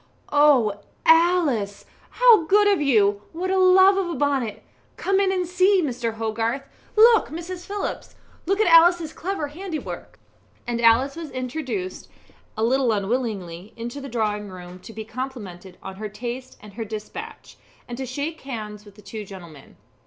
"Oh, 0.33 0.79
Alice, 1.05 1.85
how 2.09 2.45
good 2.45 2.67
of 2.67 2.81
you! 2.81 3.21
What 3.33 3.51
a 3.51 3.59
love 3.59 3.97
of 3.97 4.09
a 4.09 4.15
bonnet! 4.15 4.63
Come 4.97 5.19
in 5.19 5.31
and 5.31 5.45
see 5.45 5.79
Mr. 5.83 6.15
Hogarth. 6.15 6.67
Look, 6.95 7.27
Mrs. 7.29 7.67
Phillips 7.67 8.15
look 8.47 8.59
at 8.59 8.65
Alice's 8.65 9.13
clever 9.13 9.49
handiwork." 9.49 10.17
And 10.65 10.81
Alice 10.81 11.15
was 11.15 11.29
introduced 11.29 12.09
a 12.57 12.63
little 12.63 12.91
unwillingly 12.91 13.73
into 13.77 14.01
the 14.01 14.09
drawing 14.09 14.49
room 14.49 14.79
to 14.79 14.91
be 14.91 15.05
complimented 15.05 15.77
on 15.83 15.97
her 15.97 16.09
taste 16.09 16.57
and 16.63 16.73
her 16.73 16.83
despatch, 16.83 17.57
and 17.87 17.95
to 17.99 18.05
shake 18.07 18.41
hands 18.41 18.85
with 18.85 18.95
the 18.95 19.03
two 19.03 19.23
gentlemen. 19.23 19.75